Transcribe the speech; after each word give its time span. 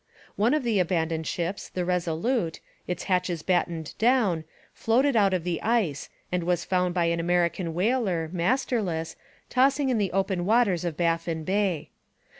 One 0.35 0.55
of 0.55 0.63
the 0.63 0.79
abandoned 0.79 1.27
ships, 1.27 1.69
the 1.69 1.85
Resolute, 1.85 2.59
its 2.87 3.03
hatches 3.03 3.43
battened 3.43 3.93
down, 3.99 4.45
floated 4.73 5.15
out 5.15 5.31
of 5.31 5.43
the 5.43 5.61
ice, 5.61 6.09
and 6.31 6.41
was 6.43 6.65
found 6.65 6.95
by 6.95 7.05
an 7.05 7.19
American 7.19 7.75
whaler, 7.75 8.27
masterless, 8.33 9.15
tossing 9.51 9.89
in 9.89 9.99
the 9.99 10.11
open 10.11 10.43
waters 10.43 10.83
of 10.85 10.97
Baffin 10.97 11.43
Bay. 11.43 11.91